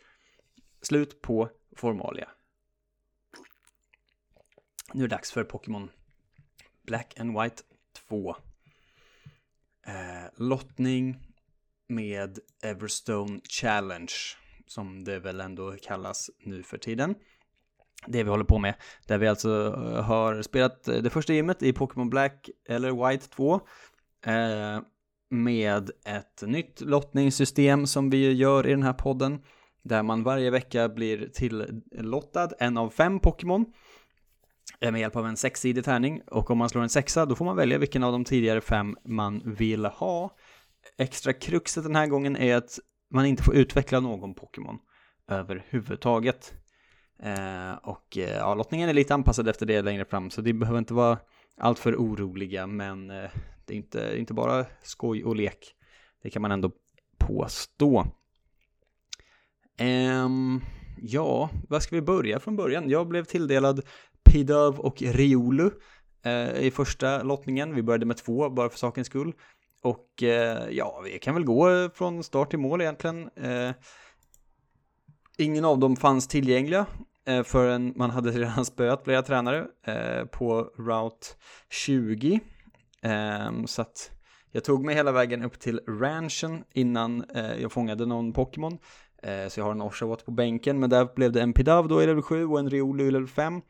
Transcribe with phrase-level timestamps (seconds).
[0.82, 2.28] Slut på formalia.
[4.92, 5.90] Nu är det dags för Pokémon
[6.86, 7.62] Black and White
[8.08, 8.36] 2.
[9.86, 11.16] Eh, lottning
[11.88, 14.12] med Everstone Challenge,
[14.66, 17.14] som det väl ändå kallas nu för tiden.
[18.06, 18.74] Det vi håller på med,
[19.06, 23.28] där vi alltså eh, har spelat eh, det första gymmet i Pokémon Black eller White
[23.28, 23.54] 2
[24.26, 24.80] eh,
[25.30, 29.40] med ett nytt lottningssystem som vi gör i den här podden
[29.84, 33.66] där man varje vecka blir tillottad en av fem Pokémon
[34.80, 37.44] eh, med hjälp av en sexsidig tärning och om man slår en sexa då får
[37.44, 40.36] man välja vilken av de tidigare fem man vill ha.
[40.98, 42.78] Extra kruxet den här gången är att
[43.10, 44.78] man inte får utveckla någon Pokémon
[45.28, 46.54] överhuvudtaget.
[47.18, 50.78] Eh, och eh, ja, lottningen är lite anpassad efter det längre fram så det behöver
[50.78, 51.18] inte vara
[51.56, 53.30] alltför oroliga men eh,
[53.66, 55.74] det är inte, inte bara skoj och lek.
[56.22, 56.70] Det kan man ändå
[57.18, 58.06] påstå.
[59.80, 60.64] Um,
[61.02, 62.90] ja, var ska vi börja från början?
[62.90, 63.80] Jag blev tilldelad
[64.24, 65.70] Pidov och Riolu
[66.24, 67.74] eh, i första lottningen.
[67.74, 69.32] Vi började med två bara för sakens skull.
[69.82, 73.30] Och eh, ja, vi kan väl gå från start till mål egentligen.
[75.38, 76.86] Ingen av dem fanns tillgängliga
[77.26, 81.26] Eh, förrän man hade redan spöat flera tränare eh, på Route
[81.70, 82.40] 20.
[83.02, 84.10] Ehm, så att
[84.52, 88.78] jag tog mig hela vägen upp till ranchen innan eh, jag fångade någon Pokémon.
[89.48, 92.06] Så jag har en Oshawott på bänken, men där blev det en Pidav då i
[92.06, 93.60] level 7 och en Riolu i level 5.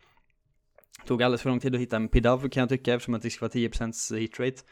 [1.06, 3.30] Tog alldeles för lång tid att hitta en Pidav kan jag tycka eftersom att det
[3.30, 4.62] ska vara 10% hitrate.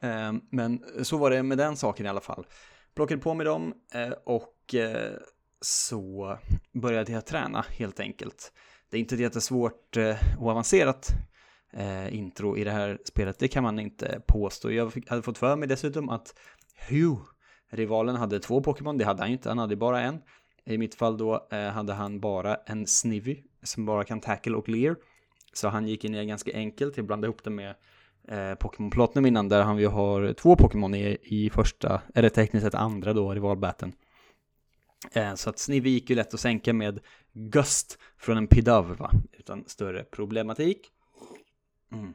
[0.00, 2.46] Ehm, men så var det med den saken i alla fall.
[2.94, 3.74] Plockade på mig dem
[4.24, 4.74] och
[5.64, 6.38] så
[6.72, 8.52] började jag träna helt enkelt.
[8.90, 11.08] Det är inte ett jättesvårt eh, och avancerat
[11.72, 14.70] eh, intro i det här spelet, det kan man inte påstå.
[14.72, 16.34] Jag hade fått för mig dessutom att
[16.88, 17.20] Hugh
[17.70, 20.20] Rivalen hade två Pokémon, det hade han ju inte, han hade bara en.
[20.64, 24.68] I mitt fall då eh, hade han bara en Snivy som bara kan tackle och
[24.68, 24.96] leer.
[25.52, 27.74] Så han gick in i ganska enkelt, jag blandade ihop det med
[28.28, 32.64] eh, Pokémon Platinum innan där han ju har två Pokémon i, i första, eller tekniskt
[32.64, 33.92] sett andra då, rivalbatten.
[35.10, 37.00] Eh, så att Snivy gick ju lätt att sänka med
[37.32, 40.90] Gust från en Pidove va, utan större problematik.
[41.92, 42.14] Mm.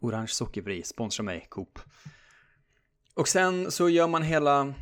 [0.00, 1.78] Orange sockerfri, sponsra mig, Coop.
[3.14, 4.74] Och sen så gör man hela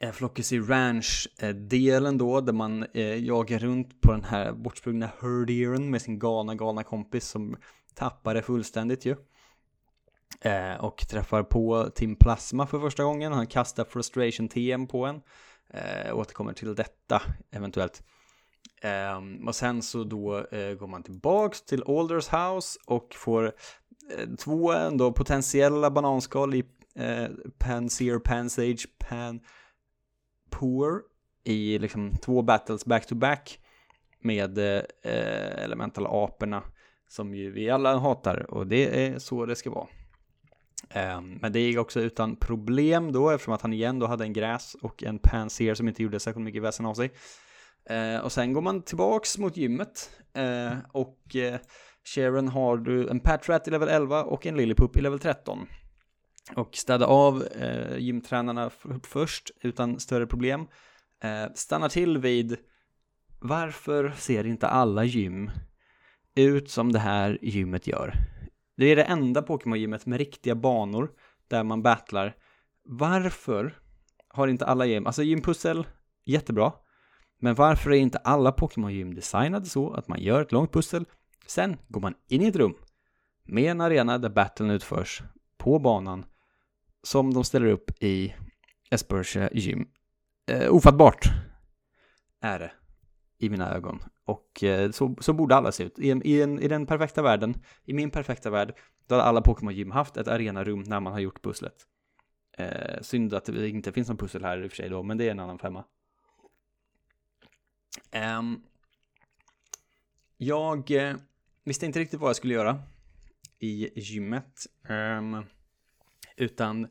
[0.00, 6.02] eh, Flockesy Ranch-delen då, där man eh, jagar runt på den här bortsprungna Herdieren med
[6.02, 7.56] sin galna, galna kompis som
[7.94, 9.16] tappar det fullständigt ju.
[10.40, 13.32] Eh, och träffar på Tim Plasma för första gången.
[13.32, 15.20] Han kastar Frustration TM på en.
[15.72, 18.02] Eh, återkommer till detta eventuellt.
[18.82, 24.28] Eh, och sen så då eh, går man tillbaks till Alders House och får eh,
[24.38, 27.28] två ändå potentiella bananskal i eh,
[27.58, 29.40] Panseer, Pansage, Pan
[30.50, 31.02] Poor
[31.44, 33.58] i liksom två battles back to back
[34.20, 36.62] med eh, elemental aporna
[37.08, 39.88] som ju vi alla hatar och det är så det ska vara.
[40.90, 44.32] Ehm, men det gick också utan problem då eftersom att han igen då hade en
[44.32, 47.12] gräs och en panser som inte gjorde särskilt mycket väsen av sig.
[47.86, 51.60] Ehm, och sen går man tillbaks mot gymmet ehm, och eh,
[52.04, 55.66] Sharon har du en Patrat i level 11 och en Lillipup i level 13
[56.56, 58.70] och städa av eh, gymtränarna
[59.02, 60.66] först utan större problem.
[61.20, 62.56] Stanna stannar till vid
[63.40, 65.50] varför ser inte alla gym
[66.34, 68.14] ut som det här gymmet gör?
[68.82, 71.10] Det är det enda Pokémon-gymmet med riktiga banor
[71.48, 72.36] där man battlar.
[72.84, 73.78] Varför
[74.28, 75.86] har inte alla gym, alltså gympussel,
[76.24, 76.72] jättebra.
[77.38, 81.04] Men varför är inte alla Pokémon-gym designade så att man gör ett långt pussel,
[81.46, 82.74] sen går man in i ett rum
[83.44, 85.22] med en arena där battlen utförs
[85.58, 86.24] på banan
[87.02, 88.34] som de ställer upp i
[88.90, 89.88] Espersia Gym.
[90.46, 91.26] Eh, ofattbart
[92.40, 92.72] är det
[93.42, 94.02] i mina ögon.
[94.24, 95.98] Och eh, så, så borde alla se ut.
[95.98, 97.54] I, i, en, I den perfekta världen,
[97.84, 98.74] i min perfekta värld,
[99.06, 101.74] då hade alla Pokémon-gym haft ett arenarum när man har gjort pusslet.
[102.58, 105.18] Eh, synd att det inte finns någon pussel här i och för sig då, men
[105.18, 105.84] det är en annan femma.
[108.38, 108.62] Um,
[110.36, 111.16] jag eh,
[111.64, 112.82] visste inte riktigt vad jag skulle göra
[113.58, 114.66] i gymmet.
[114.88, 115.44] Um,
[116.36, 116.88] Utan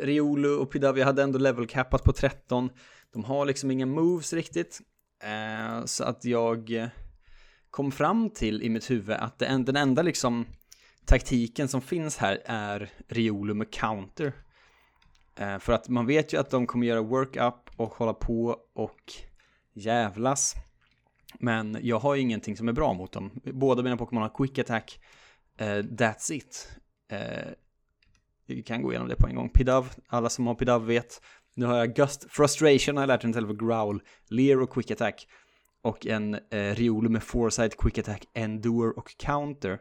[0.00, 2.70] Riolu och Pidavia hade ändå level cappat på 13.
[3.12, 4.80] De har liksom inga moves riktigt.
[5.20, 6.88] Eh, så att jag
[7.70, 10.46] kom fram till i mitt huvud att det, den enda liksom
[11.04, 14.32] taktiken som finns här är Riolu med counter.
[15.36, 19.12] Eh, för att man vet ju att de kommer göra work-up och hålla på och
[19.72, 20.54] jävlas.
[21.38, 23.30] Men jag har ju ingenting som är bra mot dem.
[23.44, 25.00] Båda mina Pokémon har quick attack.
[25.56, 26.78] Eh, that's it.
[27.08, 27.52] Eh,
[28.46, 29.48] vi kan gå igenom det på en gång.
[29.48, 31.22] Pidav, alla som har Pidav vet.
[31.58, 34.02] Nu har jag Gust Frustration, har jag lärt mig istället för Growl.
[34.30, 35.26] Lear och quick attack.
[35.82, 39.78] Och en eh, Riolu med foresight, quick attack, endure och counter.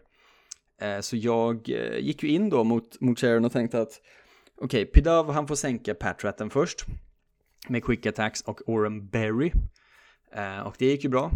[0.81, 4.01] Eh, så jag eh, gick ju in då mot, mot Sharon och tänkte att
[4.61, 6.85] okej, okay, Pidav han får sänka Patratten först.
[7.67, 9.51] Med quick attacks och Oren Berry.
[10.35, 11.31] Eh, och det gick ju bra.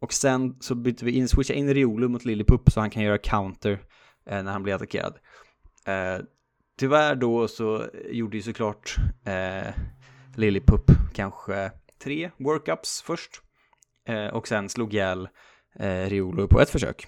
[0.00, 3.18] Och sen så bytte vi in, switchade in Riolu mot Lillipup så han kan göra
[3.18, 3.80] counter
[4.26, 5.14] eh, när han blir attackerad.
[5.86, 6.24] Eh,
[6.78, 8.94] Tyvärr då så gjorde ju såklart
[9.24, 9.74] eh,
[10.36, 11.72] Lillipup kanske
[12.02, 13.42] tre workups först.
[14.08, 15.28] Eh, och sen slog ihjäl
[15.78, 17.06] eh, Riolo på ett försök.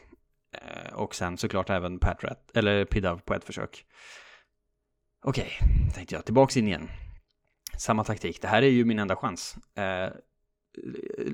[0.53, 3.85] Eh, och sen såklart även Patrat, eller Pidav på ett försök.
[5.25, 6.89] Okej, okay, tänkte jag, tillbaks in igen.
[7.79, 9.57] Samma taktik, det här är ju min enda chans.
[9.77, 10.11] Eh,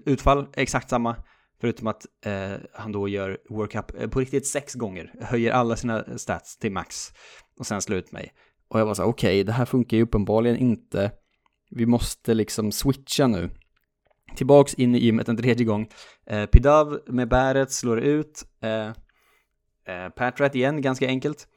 [0.05, 1.17] utfall exakt samma.
[1.61, 5.13] Förutom att eh, han då gör workup eh, på riktigt sex gånger.
[5.21, 7.13] Höjer alla sina stats till max.
[7.59, 8.33] Och sen slå ut mig.
[8.69, 11.13] Och jag var så okej, okay, det här funkar ju uppenbarligen inte.
[11.71, 13.51] Vi måste liksom switcha nu.
[14.37, 15.89] Tillbaks in i gymmet en tredje gång.
[16.27, 18.45] Eh, Pidav med bäret slår ut.
[18.61, 18.87] Eh,
[19.95, 21.49] eh, Patrat igen, ganska enkelt.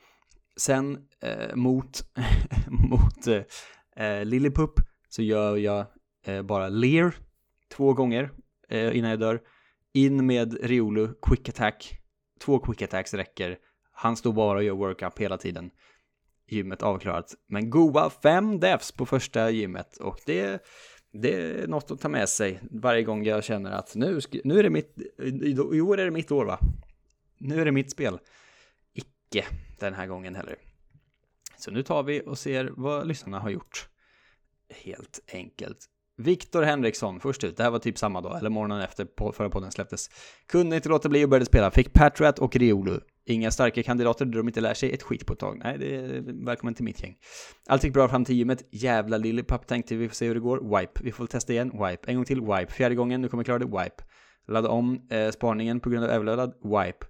[0.57, 2.03] Sen eh, mot,
[2.67, 4.73] mot eh, eh, Lillipup
[5.09, 5.85] så gör jag
[6.25, 7.15] eh, bara Lear
[7.71, 8.31] två gånger
[8.69, 9.41] eh, innan jag dör.
[9.93, 11.99] In med Riolu, quick attack.
[12.39, 13.57] Två quick attacks räcker.
[13.91, 15.71] Han står bara och gör workup hela tiden.
[16.49, 17.35] Gymmet avklarat.
[17.47, 20.63] Men goa fem devs på första gymmet och det,
[21.13, 24.63] det är något att ta med sig varje gång jag känner att nu, nu är
[24.63, 24.97] det mitt,
[25.73, 26.59] i år är det mitt år va?
[27.37, 28.19] Nu är det mitt spel.
[28.93, 29.45] Icke
[29.79, 30.55] den här gången heller.
[31.57, 33.89] Så nu tar vi och ser vad lyssnarna har gjort.
[34.83, 35.89] Helt enkelt.
[36.17, 37.57] Viktor Henriksson, först ut.
[37.57, 40.09] Det här var typ samma dag, eller morgonen efter förra podden släpptes.
[40.45, 41.71] Kunde inte låta bli och började spela.
[41.71, 42.99] Fick Patrat och Riolu.
[43.29, 45.61] Inga starka kandidater där de inte lär sig ett skit på ett tag.
[45.63, 47.15] Nej, det är välkommen till mitt gäng.
[47.67, 48.67] Allt gick bra fram till gymmet.
[48.71, 50.77] Jävla Lillipup tänkte vi får se hur det går.
[50.77, 51.03] Wipe.
[51.03, 51.71] Vi får testa igen.
[51.71, 52.11] Wipe.
[52.11, 52.41] En gång till.
[52.41, 52.73] Wipe.
[52.73, 53.21] Fjärde gången.
[53.21, 53.65] Nu kommer jag klara det.
[53.65, 54.03] Wipe.
[54.47, 56.53] Ladda om eh, spaningen på grund av överladdad.
[56.63, 57.05] Wipe.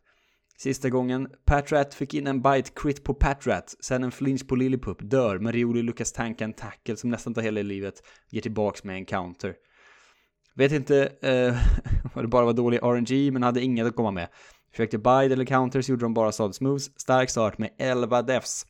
[0.57, 4.97] Sista gången, Patrat fick in en bite crit på Patrat, sen en flinch på Lillipup,
[5.01, 7.93] dör, men Rioli lyckas tanka en tackle som nästan tar hela livet,
[8.29, 9.55] ger tillbaks med en counter.
[10.55, 11.55] Vet inte eh,
[12.15, 14.27] vad det bara var dålig RNG, men hade inget att komma med.
[14.71, 16.99] Försökte bide eller counters, gjorde de bara stadigt moves.
[16.99, 18.65] Stark start med 11 defs.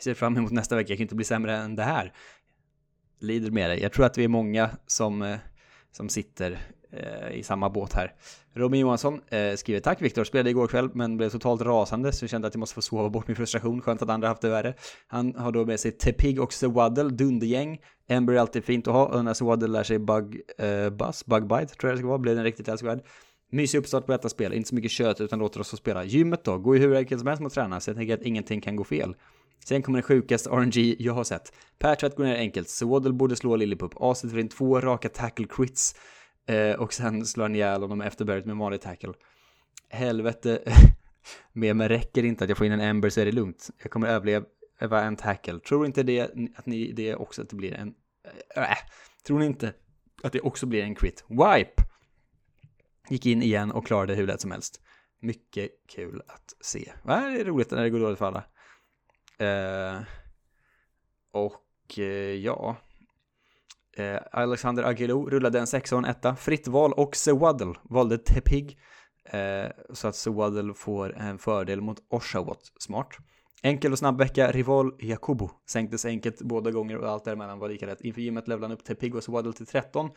[0.00, 2.12] ser fram emot nästa vecka, jag kan inte bli sämre än det här.
[3.20, 3.82] Lider med dig.
[3.82, 5.36] Jag tror att vi är många som, eh,
[5.92, 6.58] som sitter
[6.92, 8.14] eh, i samma båt här.
[8.54, 12.30] Robin Johansson eh, skriver Tack Viktor, spelade igår kväll men blev totalt rasande så jag
[12.30, 13.80] kände att jag måste få sova bort min frustration.
[13.80, 14.74] Skönt att andra haft det värre.
[15.06, 17.80] Han har då med sig Tepig och Swaddle, dundergäng.
[18.08, 21.46] Ember är alltid fint att ha och när Swaddle lär sig Bug eh, Buzz, Bug
[21.46, 23.00] Bite tror jag det ska vara, blev den riktigt älskvärd.
[23.50, 26.04] Mysig uppstart på detta spel, inte så mycket kött utan låter oss få spela.
[26.04, 28.60] Gymmet då, går ju hur enkelt som helst mot träna så jag tänker att ingenting
[28.60, 29.16] kan gå fel.
[29.64, 31.52] Sen kommer den sjukaste RNG jag har sett.
[31.78, 35.94] Patchat går ner enkelt, Swaddle borde slå Lillipup, Aset får in två raka tackle crits.
[36.48, 39.12] Eh, och sen slår han ihjäl honom efter berget med vanlig tackle.
[39.88, 40.62] Helvete,
[41.52, 43.70] med mig räcker inte att jag får in en Ember så är det lugnt.
[43.82, 45.58] Jag kommer överleva en tackle.
[45.58, 46.20] Tror inte det
[46.56, 47.94] att ni det också att det blir en...
[48.56, 48.64] Äh,
[49.26, 49.72] tror ni inte
[50.22, 51.24] att det också blir en crit?
[51.28, 51.87] Wipe!
[53.10, 54.80] Gick in igen och klarade hur lätt som helst.
[55.20, 56.92] Mycket kul att se.
[57.02, 58.44] Det är roligt när det går dåligt för alla.
[59.38, 60.02] Eh,
[61.32, 62.76] och eh, ja,
[63.98, 66.36] Eh, Alexander Aguilou rullade en sexa och en etta.
[66.36, 68.78] Fritt val och Sewaddle valde Tepig.
[69.24, 72.72] Eh, så att Sewaddle får en fördel mot Oshawott.
[72.78, 73.08] Smart.
[73.62, 74.52] Enkel och snabb vecka.
[74.52, 78.00] Rival Jakobo sänktes enkelt båda gånger och allt däremellan var lika rätt.
[78.00, 80.10] Inför gymmet levlade han upp Tepig och Sewaddle till 13.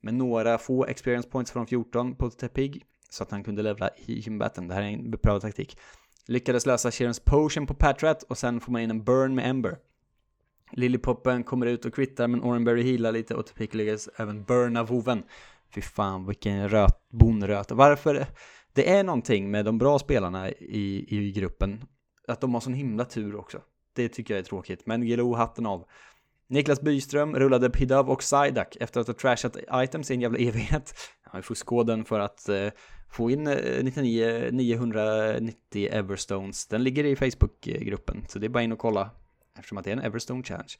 [0.00, 2.84] Med några få experience points från 14 på Tepig.
[3.10, 4.68] Så att han kunde levla i gymbatten.
[4.68, 5.78] Det här är en beprövad taktik.
[6.26, 9.78] Lyckades lösa Sheeran's potion på Patrat och sen får man in en burn med Ember.
[10.72, 15.22] Lillipoppen kommer ut och kvittar men Orenberry healar lite och Tepig lyckas även burna voven.
[15.74, 17.70] Fy fan vilken röt, bonröt.
[17.70, 18.26] Varför?
[18.72, 21.84] Det är någonting med de bra spelarna i, i gruppen.
[22.28, 23.58] Att de har sån himla tur också.
[23.92, 24.86] Det tycker jag är tråkigt.
[24.86, 25.84] Men Gelo hatten av.
[26.48, 30.94] Niklas Byström rullade Pidov och Psyduck efter att ha trashat items i en jävla evighet.
[31.22, 32.68] Han har ju fuskkoden för att eh,
[33.10, 36.66] få in eh, 99, 990 Everstones.
[36.66, 39.10] Den ligger i Facebookgruppen, så det är bara in och kolla
[39.58, 40.72] eftersom att det är en Everstone Challenge.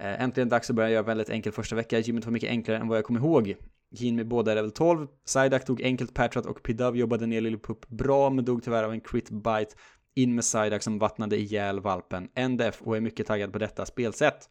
[0.00, 1.98] Eh, äntligen dags att börja göra väldigt enkel första vecka.
[1.98, 3.56] Gymmet var mycket enklare än vad jag kom ihåg.
[3.94, 5.06] Gin med båda level 12.
[5.26, 9.00] Psyduck tog enkelt Patrat och Pidov jobbade ner Lillepup bra men dog tyvärr av en
[9.00, 9.74] crit bite.
[10.14, 12.28] In med Psyduck som vattnade ihjäl valpen.
[12.48, 14.48] NDF och är mycket taggad på detta spelsätt.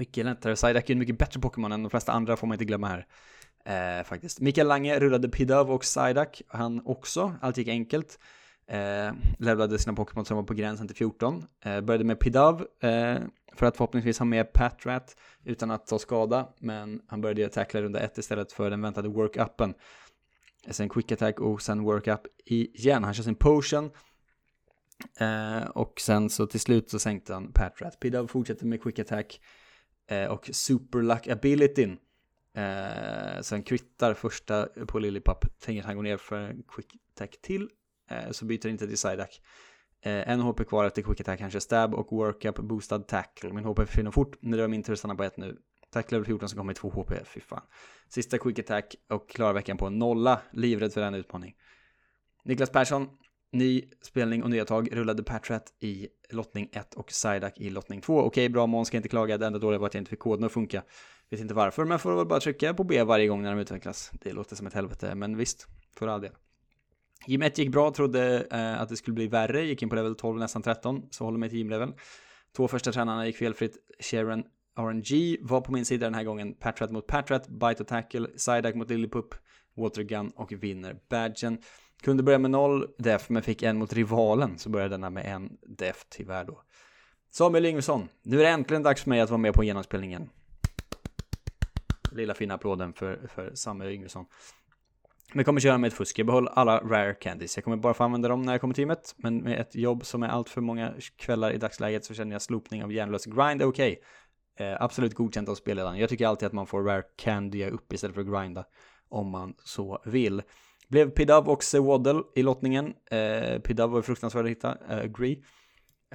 [0.00, 0.54] Mycket lättare.
[0.54, 3.06] Psyduck är en mycket bättre Pokémon än de flesta andra får man inte glömma här.
[3.64, 4.40] Eh, faktiskt.
[4.40, 7.34] Mikael Lange rullade Pidove och Psyduck, han också.
[7.40, 8.18] Allt gick enkelt.
[8.66, 11.44] Eh, levlade sina Pokémon som var på gränsen till 14.
[11.64, 13.18] Eh, började med Pidove eh,
[13.54, 16.48] för att förhoppningsvis ha med Patrat utan att ta skada.
[16.58, 19.74] Men han började tackla runda 1 istället för den väntade work-upen.
[20.66, 23.04] Eh, sen quick attack och sen work-up igen.
[23.04, 23.90] Han kör sin potion.
[25.18, 28.00] Eh, och sen så till slut så sänkte han Patrat.
[28.00, 29.40] Pidove fortsätter med quick attack
[30.06, 31.98] eh, och super luck abilityn.
[32.54, 37.36] Eh, sen kvittar första på Lillipup, tänker att han går ner för en quick attack
[37.42, 37.68] till,
[38.10, 39.40] eh, så byter inte till Psyduck.
[40.02, 43.52] Eh, en HP kvar efter quick attack, kanske stab och workup, boostad tackle.
[43.52, 45.58] Min HP försvinner fort, när det var min tur att stanna på ett nu.
[45.90, 47.62] Tackle över 14 som kommer i 2 HP, fy fan.
[48.08, 51.54] Sista quick attack och klarar veckan på nolla, livrädd för den utmaning.
[52.44, 53.08] Niklas Persson,
[53.52, 58.20] ny spelning och nya tag, rullade Patrat i lottning 1 och Sidak i lottning 2.
[58.20, 60.44] Okej, bra, Måns ska inte klaga, det enda dåliga var att jag inte fick koden
[60.44, 60.82] att funka.
[61.30, 64.10] Vet inte varför, men får väl bara trycka på B varje gång när de utvecklas.
[64.12, 65.66] Det låter som ett helvete, men visst,
[65.96, 66.32] för all del.
[67.26, 70.14] Gym 1 gick bra, trodde eh, att det skulle bli värre, gick in på level
[70.14, 71.92] 12, nästan 13, så håller mig till gymlevel.
[72.56, 74.44] Två första tränarna gick felfritt, Sharon
[74.78, 78.74] RNG var på min sida den här gången, Patrat mot Patrat, Bite och Tackle, Sidak
[78.74, 79.34] mot Lillipup,
[79.76, 81.58] Watergun och vinner badgen.
[82.02, 85.58] Kunde börja med noll def, men fick en mot rivalen, så började denna med en
[85.62, 86.62] def tyvärr då.
[87.30, 90.28] Samuel Yngvesson, nu är det äntligen dags för mig att vara med på genomspelningen
[92.12, 94.26] lilla fina applåden för, för Samuel Yngvesson.
[95.32, 96.18] Men jag kommer köra med ett fusk.
[96.18, 97.56] Jag behåller alla rare candies.
[97.56, 99.14] Jag kommer bara få använda dem när jag kommer till teamet.
[99.16, 102.42] Men med ett jobb som är allt för många kvällar i dagsläget så känner jag
[102.42, 104.00] slopning av järnlös grind är okej.
[104.54, 104.66] Okay.
[104.66, 105.98] Eh, absolut godkänt av spelledaren.
[105.98, 108.64] Jag tycker alltid att man får rare candy upp istället för att grinda.
[109.08, 110.42] Om man så vill.
[110.90, 112.94] Blev Pidav och Sewaddle i lottningen.
[113.10, 115.42] Eh, Pidav var fruktansvärd att hitta, uh, agree.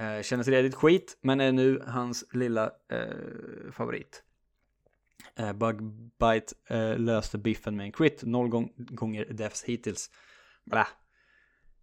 [0.00, 4.22] Eh, kändes redigt skit, men är nu hans lilla eh, favorit.
[5.36, 10.10] Eh, Bugbite eh, löste biffen med en crit, noll gång gånger defs hittills.
[10.64, 10.88] Blah.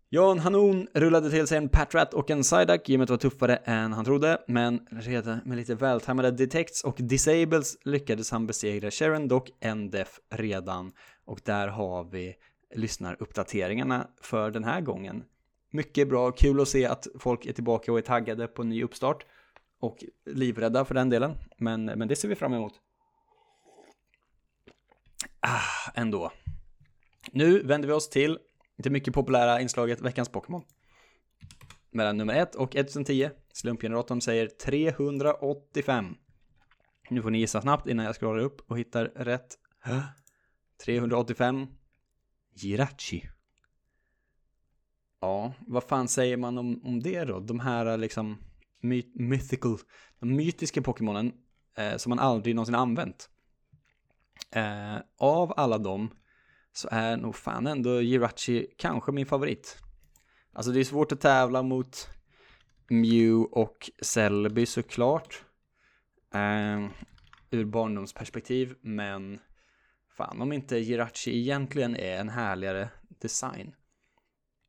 [0.10, 4.06] Jan Hanon rullade till sig en Patrat och en Psyduck, gymmet var tuffare än han
[4.06, 9.90] trodde, men redan med lite vältajmade detects och disables lyckades han besegra Sharon, dock en
[9.90, 10.92] def redan.
[11.26, 12.36] Och där har vi
[12.76, 15.24] lyssnaruppdateringarna för den här gången.
[15.70, 19.26] Mycket bra, kul att se att folk är tillbaka och är taggade på ny uppstart.
[19.80, 22.74] Och livrädda för den delen, men, men det ser vi fram emot.
[25.40, 26.32] Ah, ändå.
[27.32, 28.40] Nu vänder vi oss till
[28.78, 30.64] det mycket populära inslaget Veckans Pokémon.
[31.92, 33.30] Mellan nummer 1 och 1010.
[33.54, 36.16] Slumpgeneratorn säger 385.
[37.10, 39.58] Nu får ni gissa snabbt innan jag scrollar upp och hittar rätt.
[40.86, 41.68] 385.
[42.54, 43.30] Jirachi.
[45.22, 47.40] Ja, vad fan säger man om, om det då?
[47.40, 48.38] De här eh, liksom
[48.82, 49.78] my mythical,
[50.20, 51.34] de mytiska Pokémonen
[51.78, 53.30] eh, som man aldrig någonsin använt.
[54.52, 56.10] Eh, av alla dem
[56.74, 59.78] så är nog fan ändå Jirachi kanske min favorit.
[60.54, 62.08] Alltså det är svårt att tävla mot
[62.90, 65.44] Mew och Celebi såklart.
[66.34, 66.90] Eh,
[67.52, 69.40] ur barndomsperspektiv, men
[70.18, 72.90] fan om inte Jirachi egentligen är en härligare
[73.22, 73.76] design.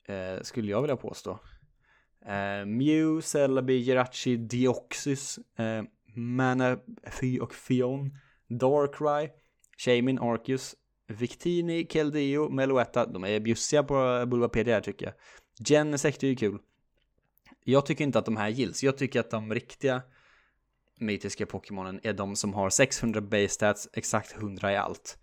[0.08, 1.30] Eh, skulle jag vilja påstå.
[2.26, 5.82] Eh, Mew, Celebi, Jirachi, Deoxys, eh,
[6.14, 9.30] Manaphy och Fion, Darkrai
[9.78, 10.74] Shamin, Arceus,
[11.06, 13.06] Victini, Keldeo, Meloetta.
[13.06, 15.14] De är bjussiga på Bulbapedia tycker jag.
[15.68, 16.58] Genesect är ju kul.
[17.64, 18.82] Jag tycker inte att de här gills.
[18.82, 20.02] Jag tycker att de riktiga
[20.98, 25.18] mytiska Pokémonen är de som har 600 base stats, exakt 100 i allt.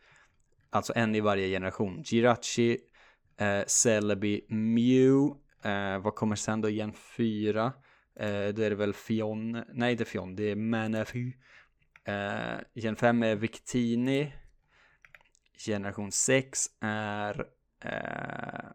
[0.73, 2.03] Alltså en i varje generation.
[2.05, 2.77] Jirachi,
[3.37, 5.35] eh, Celebi, Mew.
[5.63, 6.69] Eh, vad kommer sen då?
[6.69, 7.73] Gen 4.
[8.15, 9.63] Eh, då är det väl Fion.
[9.73, 10.35] Nej, det är Fion.
[10.35, 11.33] Det är Manaphy.
[12.03, 14.33] Eh, gen 5 är Victini.
[15.65, 17.45] Generation 6 är...
[17.83, 18.65] Eh,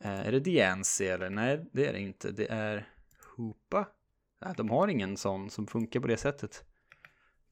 [0.00, 1.30] eh, är det DNC eller?
[1.30, 2.30] Nej, det är det inte.
[2.30, 2.88] Det är
[3.36, 3.88] Hoopa.
[4.40, 6.64] Nej, de har ingen sån som funkar på det sättet.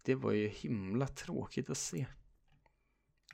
[0.04, 2.06] Det var ju himla tråkigt att se.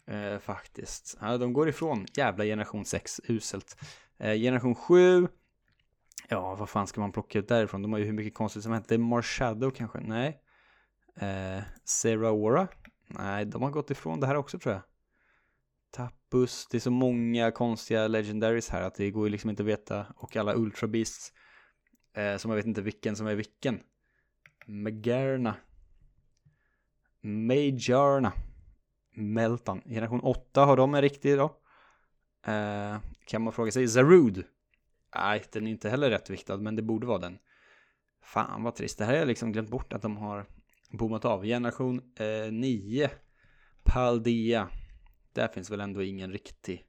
[0.06, 1.18] Eh, faktiskt.
[1.20, 3.76] Ja, de går ifrån jävla generation 6, uselt.
[4.18, 5.28] Eh, generation 7.
[6.28, 7.82] Ja, vad fan ska man plocka ut därifrån?
[7.82, 8.88] De har ju hur mycket konstigt som helst.
[8.88, 10.00] Det är Marshadow kanske?
[10.00, 10.42] Nej.
[11.16, 12.68] Eh, Seraora?
[13.06, 14.82] Nej, de har gått ifrån det här också tror jag.
[15.90, 19.68] Tappus, Det är så många konstiga legendaries här att det går ju liksom inte att
[19.68, 20.06] veta.
[20.16, 21.32] Och alla Ultra Beasts.
[22.14, 23.80] Eh, som jag vet inte vilken som är vilken.
[24.66, 25.56] Megarna
[27.20, 28.32] Majorna.
[29.14, 29.82] Meltan.
[29.86, 31.44] Generation 8 har de en riktig då?
[32.46, 33.88] Eh, kan man fråga sig.
[33.88, 34.44] Zarud.
[35.14, 37.38] Nej, den är inte heller rättviktad, men det borde vara den.
[38.22, 38.98] Fan vad trist.
[38.98, 40.46] Det här har jag liksom glömt bort att de har
[40.90, 41.44] bommat av.
[41.44, 43.10] Generation eh, 9.
[43.82, 44.68] Paldea.
[45.32, 46.84] Där finns väl ändå ingen riktig.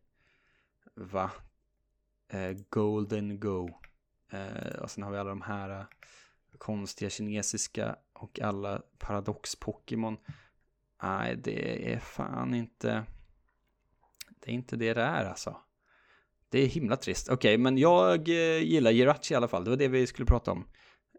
[0.95, 1.31] Va?
[2.27, 3.69] Eh, Golden Go.
[4.31, 5.85] Eh, och sen har vi alla de här eh,
[6.61, 10.17] konstiga kinesiska och alla paradox-Pokémon.
[11.03, 13.05] Nej, det är fan inte...
[14.39, 15.57] Det är inte det det är alltså.
[16.49, 17.29] Det är himla trist.
[17.29, 19.63] Okej, okay, men jag eh, gillar Jirachi i alla fall.
[19.63, 20.67] Det var det vi skulle prata om.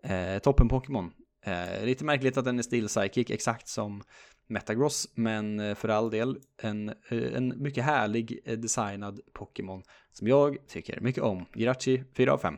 [0.02, 1.12] Eh, toppen Pokémon.
[1.44, 4.02] Eh, lite märkligt att den är still psychic, exakt som
[4.46, 9.82] Metagross, men eh, för all del en, eh, en mycket härlig designad Pokémon
[10.12, 11.46] som jag tycker mycket om.
[11.54, 12.56] Jirachi 4 av 5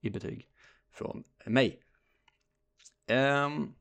[0.00, 0.48] i betyg
[0.92, 1.80] från mig.
[3.10, 3.74] Um,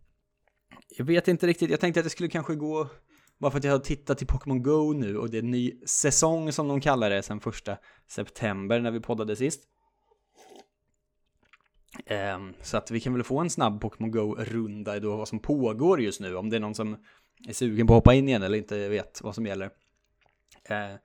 [0.98, 2.90] jag vet inte riktigt, jag tänkte att det skulle kanske gå
[3.38, 5.80] bara för att jag har tittat till Pokémon Go nu och det är en ny
[5.86, 9.64] säsong som de kallar det sen första september när vi poddade sist.
[12.36, 16.02] Um, så att vi kan väl få en snabb Pokémon Go-runda då vad som pågår
[16.02, 16.36] just nu.
[16.36, 16.98] Om det är någon som
[17.48, 19.66] är sugen på att hoppa in igen eller inte vet vad som gäller.
[19.66, 20.96] Uh,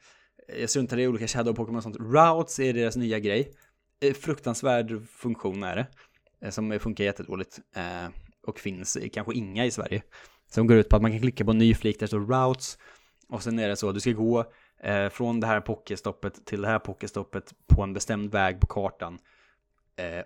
[0.59, 1.97] jag struntar i olika Shadow Pokémon och sånt.
[2.01, 3.53] Routes är deras nya grej.
[4.01, 5.87] Eh, fruktansvärd funktion är det.
[6.45, 7.61] Eh, som funkar jättedåligt.
[7.77, 8.07] Eh,
[8.47, 10.03] och finns kanske inga i Sverige.
[10.51, 12.21] Som går ut på att man kan klicka på en ny flik där det står
[12.21, 12.79] routes.
[13.29, 14.45] Och sen är det så att du ska gå
[14.83, 19.19] eh, från det här pokestoppet till det här pokestoppet på en bestämd väg på kartan.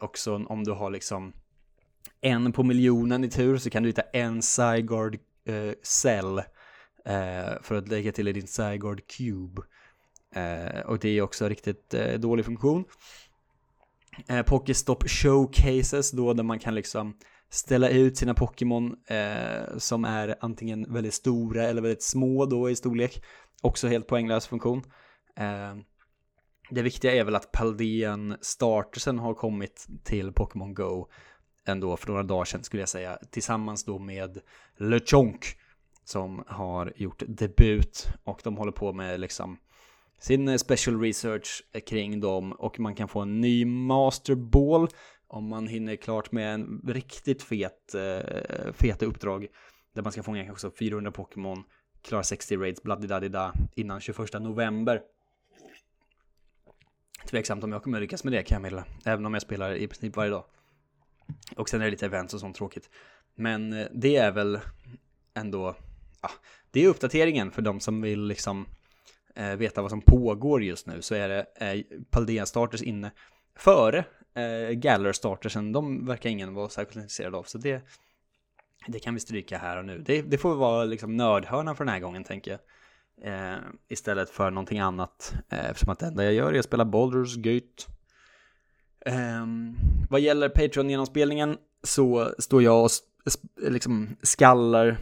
[0.01, 1.33] Och så om du har liksom
[2.21, 6.43] en på miljonen i tur så kan du hitta en Zygard-cell.
[7.63, 9.63] för att lägga till i din Zygard-cube.
[10.85, 12.85] Och det är också riktigt dålig funktion.
[14.27, 17.17] Eh, Pokestop Showcases då där man kan liksom
[17.51, 22.77] ställa ut sina Pokémon eh, som är antingen väldigt stora eller väldigt små då i
[22.77, 23.25] storlek.
[23.63, 24.83] Också helt poänglös funktion.
[25.37, 25.77] Eh,
[26.71, 31.09] det viktiga är väl att Paldean startersen har kommit till Pokémon Go
[31.67, 33.19] ändå för några dagar sedan skulle jag säga.
[33.31, 34.39] Tillsammans då med
[34.79, 35.45] LeChonk
[36.05, 39.59] som har gjort debut och de håller på med liksom
[40.19, 44.89] sin eh, special research eh, kring dem och man kan få en ny masterball
[45.29, 49.47] om man hinner klart med en riktigt fet, eh, feta uppdrag
[49.95, 51.65] där man ska fånga kanske 400 Pokémon,
[52.03, 55.03] klara 60 raids, bladidadida innan 21 november.
[57.27, 59.89] Tveksamt om jag kommer lyckas med det kan jag meddela, även om jag spelar i
[59.89, 60.45] princip varje dag.
[61.57, 62.91] Och sen är det lite events och sånt tråkigt.
[63.35, 64.61] Men eh, det är väl
[65.35, 65.77] ändå,
[66.23, 66.31] ja,
[66.71, 68.67] det är uppdateringen för de som vill liksom
[69.39, 73.11] eh, veta vad som pågår just nu så är det eh, Paldea Starters inne
[73.57, 77.43] före eh, Galler startersen, de verkar ingen vara särskilt intresserad av.
[77.43, 77.83] Så det,
[78.87, 79.99] det kan vi stryka här och nu.
[79.99, 82.61] Det, det får vara liksom nördhörnan för den här gången tänker jag.
[83.23, 85.35] Eh, istället för någonting annat.
[85.49, 87.85] Eh, eftersom att det enda jag gör är att spela Baldurs, Gate.
[89.07, 89.47] Eh,
[90.11, 92.91] vad gäller Patreon-genomspelningen så står jag och
[93.57, 94.97] liksom skallar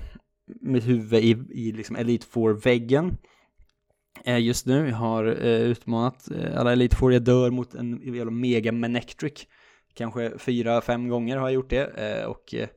[0.61, 3.19] mitt huvud i, i liksom Elite 4-väggen.
[4.27, 4.89] Eh, just nu.
[4.89, 7.13] Jag har eh, utmanat eh, alla Elite Four.
[7.13, 9.47] Jag dör mot en jävla mega Manectric.
[9.95, 12.69] Kanske fyra, fem gånger har jag gjort det eh, och eh,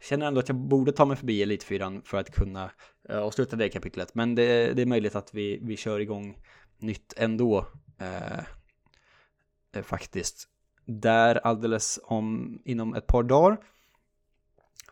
[0.00, 2.70] känner ändå att jag borde ta mig förbi Elite 4 för att kunna
[3.08, 4.14] eh, avsluta det kapitlet.
[4.14, 6.38] Men det, det, är möjligt att vi, vi kör igång
[6.78, 7.66] nytt ändå.
[7.98, 10.48] Eh, faktiskt.
[10.84, 13.58] Där alldeles om inom ett par dagar.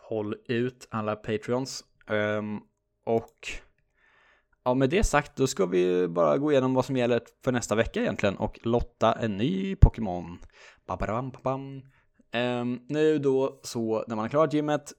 [0.00, 1.84] Håll ut alla Patreons.
[2.08, 2.60] Um,
[3.04, 3.48] och
[4.66, 7.74] Ja, med det sagt, då ska vi bara gå igenom vad som gäller för nästa
[7.74, 10.38] vecka egentligen och lotta en ny Pokémon.
[12.34, 14.92] Um, nu då så när man har klarat gymmet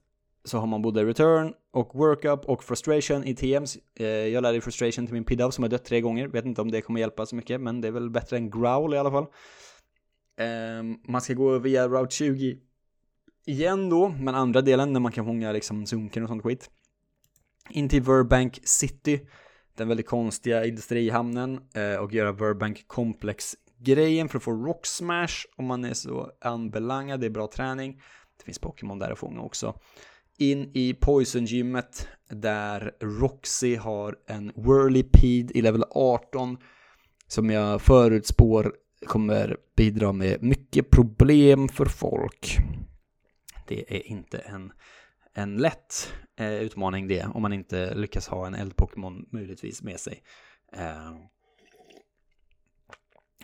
[0.44, 3.76] så har man både return och workup och frustration i TMs.
[3.76, 6.28] Uh, eh, jag lärde frustration till min Pidove som har dött tre gånger.
[6.28, 8.94] Vet inte om det kommer hjälpa så mycket, men det är väl bättre än growl
[8.94, 9.26] i alla fall.
[10.80, 12.58] Um, man ska gå via Route 20
[13.46, 16.70] igen då, men andra delen när man kan fånga liksom sunken och sånt skit.
[17.70, 19.20] In till Verbank City
[19.78, 25.64] den väldigt konstiga industrihamnen eh, och göra Burbank Complex-grejen för att få Rock Smash om
[25.64, 27.20] man är så anbelangad.
[27.20, 28.00] Det är bra träning.
[28.38, 29.80] Det finns Pokémon där att fånga också.
[30.38, 36.56] In i Poison-gymmet där Roxy har en Whirlipede i level 18
[37.28, 38.74] som jag förutspår
[39.06, 42.56] kommer bidra med mycket problem för folk.
[43.66, 44.72] Det är inte en
[45.34, 50.22] en lätt eh, utmaning det, om man inte lyckas ha en eld-Pokémon möjligtvis med sig.
[50.72, 51.16] Eh,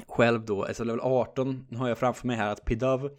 [0.06, 3.10] själv då, alltså level 18 har jag framför mig här att Pidove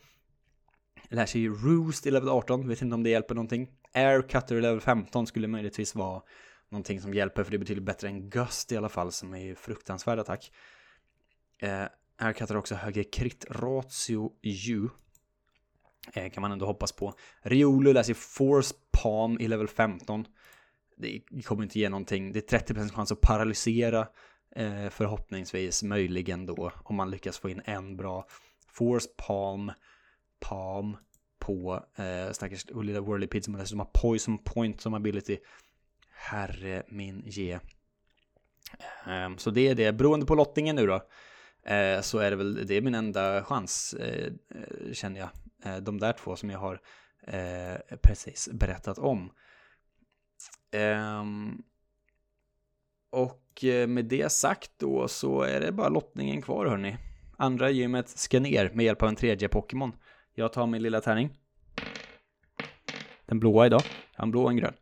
[1.09, 3.69] lär sig Roost i level 18, vet inte om det hjälper någonting.
[3.93, 6.21] Air Cutter i level 15 skulle möjligtvis vara
[6.69, 9.39] någonting som hjälper för det är betydligt bättre än Gust i alla fall som är
[9.39, 10.51] ju fruktansvärd attack.
[11.61, 11.85] Eh,
[12.17, 14.89] Air Cutter har också högre crit ratio U.
[16.13, 17.13] Eh, kan man ändå hoppas på.
[17.41, 20.25] Riolu läser sig Force Palm i level 15.
[20.97, 22.31] Det kommer inte ge någonting.
[22.31, 24.07] Det är 30% chans att paralysera
[24.55, 28.27] eh, förhoppningsvis, möjligen då, om man lyckas få in en bra
[28.73, 29.71] Force Palm,
[30.39, 30.97] Palm
[31.39, 35.37] på eh, stackars lilla Whirlipede som dessutom har Poison Point som ability.
[36.09, 37.59] Herre min ge.
[39.07, 40.95] Um, så det är det, beroende på lottningen nu då,
[41.71, 45.29] eh, så är det väl, det är min enda chans, eh, eh, känner jag.
[45.65, 46.81] Eh, de där två som jag har
[47.27, 49.31] eh, precis berättat om.
[50.71, 51.63] Ehm,
[53.09, 56.97] och eh, med det sagt då så är det bara lottningen kvar hörni.
[57.37, 59.95] Andra gymmet ska ner med hjälp av en tredje Pokémon.
[60.33, 61.37] Jag tar min lilla tärning.
[63.25, 63.81] Den blåa idag.
[64.11, 64.73] Jag har en blå och en grön.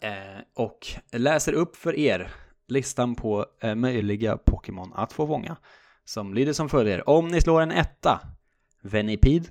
[0.00, 2.32] Eh, och läser upp för er
[2.68, 5.56] listan på eh, möjliga Pokémon att få fånga.
[6.04, 7.08] Som lyder som följer.
[7.08, 8.20] Om ni slår en etta,
[8.86, 9.48] Venipede.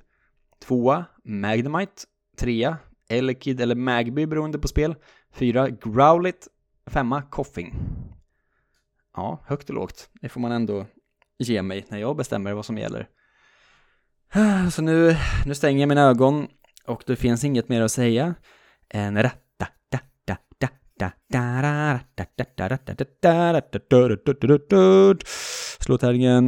[0.66, 2.02] Tvåa, Magnemite.
[2.38, 2.76] Trea,
[3.08, 4.94] Elekid eller Magby beroende på spel.
[5.32, 6.48] Fyra, Growlit.
[6.86, 7.74] Femma, Koffing.
[9.16, 10.10] Ja, högt och lågt.
[10.20, 10.86] Det får man ändå
[11.38, 13.08] ge mig när jag bestämmer vad som gäller.
[14.72, 16.48] Så nu, nu stänger jag mina ögon
[16.86, 18.34] och det finns inget mer att säga
[18.88, 19.42] än rätt
[25.80, 26.46] Slå tärningen.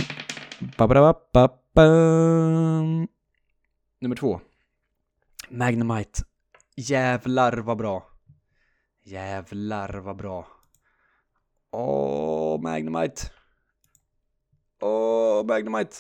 [4.01, 4.41] Nummer två.
[5.49, 6.23] Magnemite.
[6.77, 8.11] Jävlar vad bra.
[9.03, 10.49] Jävlar vad bra.
[11.71, 13.23] Åh, Magnemite.
[14.81, 15.97] Åh, Magnemite.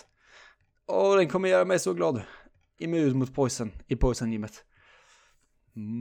[0.86, 2.22] Åh, den kommer göra mig så glad.
[2.78, 4.64] Immun mot poison i poison-gymmet.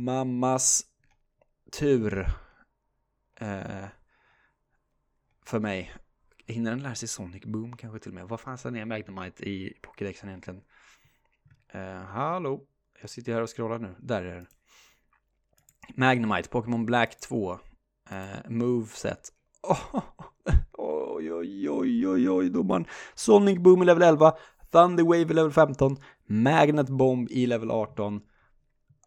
[0.05, 0.85] Mammas
[1.71, 2.19] tur
[3.39, 3.85] eh,
[5.45, 5.93] för mig.
[6.47, 8.27] Hinner den lära sig Sonic Boom kanske till och med?
[8.27, 10.61] Vad fan är Magnemite i Pokédexen egentligen?
[11.75, 12.61] Uh, hallå?
[13.01, 13.95] Jag sitter här och scrollar nu.
[13.99, 14.47] Där är den.
[15.95, 17.51] Magnemite, Pokémon Black 2.
[17.51, 17.59] Uh,
[18.11, 19.29] eh, Moveset.
[20.79, 22.85] Oh, oj, oj, oj, oj, oj, domaren.
[23.15, 24.33] Sonic Boom i level 11.
[24.71, 25.97] Thunder Wave i level 15.
[26.25, 28.21] Magnet Bomb i level 18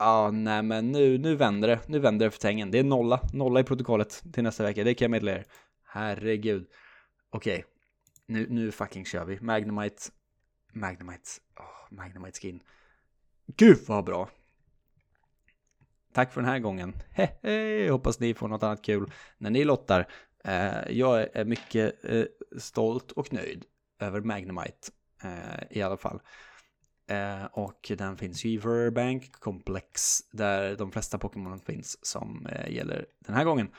[0.00, 1.80] ah, nej men nu, nu vänder det.
[1.86, 3.20] Nu vänder det för tängen Det är nolla.
[3.32, 4.84] Nolla i protokollet till nästa vecka.
[4.84, 5.44] Det kan jag meddela er.
[5.86, 6.66] Herregud.
[7.30, 7.58] Okej.
[7.58, 7.64] Okay.
[8.26, 9.40] Nu, nu fucking kör vi.
[9.40, 10.02] Magnemite.
[10.72, 11.30] Magnemite.
[11.56, 12.62] Oh, Magnemite skin.
[13.46, 14.28] Gud vad bra.
[16.12, 16.94] Tack för den här gången.
[17.10, 20.08] Hehe, hoppas ni får något annat kul när ni lottar.
[20.44, 22.24] Eh, jag är mycket eh,
[22.58, 23.64] stolt och nöjd
[23.98, 24.90] över Magnemite
[25.22, 26.20] eh, i alla fall.
[27.06, 32.72] Eh, och den finns ju i Verbank Complex där de flesta Pokémon finns som eh,
[32.72, 33.70] gäller den här gången.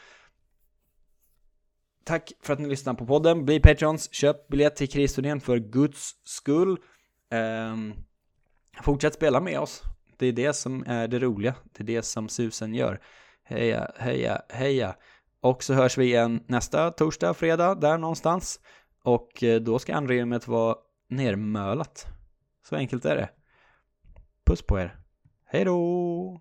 [2.04, 3.46] Tack för att ni lyssnar på podden.
[3.46, 6.78] Bli Patreons, köp biljett till kristurnén för Guds skull.
[7.72, 7.94] Um,
[8.84, 9.82] fortsätt spela med oss.
[10.18, 11.56] Det är det som är det roliga.
[11.72, 13.02] Det är det som susen gör.
[13.44, 14.96] Heja, heja, heja.
[15.42, 18.60] Och så hörs vi igen nästa torsdag, fredag, där någonstans.
[19.04, 20.76] Och eh, då ska andrummet vara
[21.10, 22.06] nermölat.
[22.70, 23.30] Så enkelt är det.
[24.46, 24.96] Puss på er.
[25.46, 26.40] Hej då!